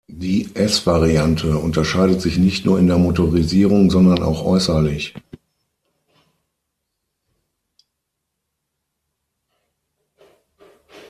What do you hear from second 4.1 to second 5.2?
auch äußerlich.